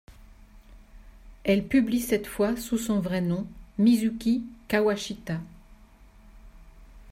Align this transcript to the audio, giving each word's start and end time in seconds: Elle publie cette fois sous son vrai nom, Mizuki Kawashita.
Elle 1.43 1.67
publie 1.67 1.99
cette 2.01 2.25
fois 2.25 2.57
sous 2.57 2.79
son 2.79 2.99
vrai 3.01 3.21
nom, 3.21 3.45
Mizuki 3.77 4.43
Kawashita. 4.67 5.39